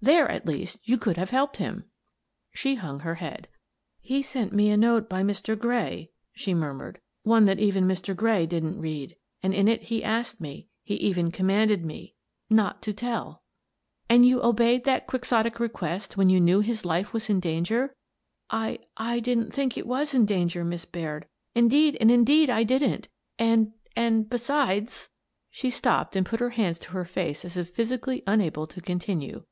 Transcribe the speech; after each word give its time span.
There 0.00 0.30
at 0.30 0.46
least 0.46 0.78
you 0.84 0.96
could 0.96 1.16
have 1.16 1.30
helped 1.30 1.56
him!" 1.56 1.86
She 2.54 2.76
hung 2.76 3.00
her 3.00 3.16
head." 3.16 3.48
He 4.10 4.22
sent 4.22 4.52
me 4.52 4.70
a 4.70 4.76
note 4.76 5.08
by 5.08 5.24
Mr. 5.24 5.58
Gray," 5.58 6.12
she 6.32 6.54
murmured, 6.54 7.00
—"one 7.34 7.46
that 7.46 7.58
even 7.58 7.86
Mr. 7.88 8.14
Gray 8.14 8.46
didn't 8.46 8.78
read— 8.78 9.16
and 9.42 9.52
in 9.52 9.66
it 9.66 9.82
he 9.82 10.04
asked 10.04 10.40
me— 10.40 10.68
he 10.84 10.94
even 10.94 11.32
commanded 11.32 11.84
me— 11.84 12.14
not 12.48 12.80
to 12.82 12.92
tell." 12.92 13.42
218 14.08 14.20
Miss 14.30 14.40
Frances 14.40 14.44
Baird, 14.44 14.56
Detective" 14.60 14.70
And 14.70 14.70
you 14.70 14.70
obeyed 14.70 14.84
that 14.84 15.06
quixotic 15.08 15.58
request 15.58 16.16
when 16.16 16.28
you 16.30 16.38
knew 16.40 16.60
his 16.60 16.84
life 16.84 17.12
was 17.12 17.28
in 17.28 17.40
danger?" 17.40 17.96
"I— 18.50 18.78
I 19.10 19.18
didn't 19.18 19.52
think 19.52 19.76
it 19.76 19.88
was 19.88 20.14
in 20.14 20.24
danger, 20.24 20.64
Miss 20.64 20.84
Baird. 20.84 21.26
Indeed 21.56 21.96
and 22.00 22.08
indeed 22.08 22.48
I 22.48 22.62
didn't 22.62 23.08
and— 23.36 23.72
and— 23.96 24.30
be 24.30 24.38
sides—" 24.38 25.10
She 25.50 25.70
stopped 25.70 26.14
and 26.14 26.24
put 26.24 26.38
her 26.38 26.50
hands 26.50 26.78
to 26.78 26.92
her 26.92 27.04
face 27.04 27.44
as 27.44 27.56
if 27.56 27.70
physically 27.70 28.22
unable 28.28 28.68
to 28.68 28.80
continue. 28.80 29.42